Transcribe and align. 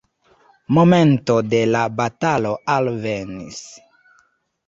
Momento 0.77 1.33
de 1.51 1.59
la 1.75 1.83
batalo 1.99 2.53
alvenis. 2.77 3.59